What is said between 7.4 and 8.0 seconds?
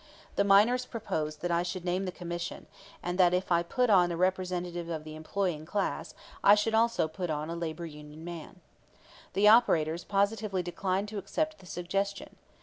a labor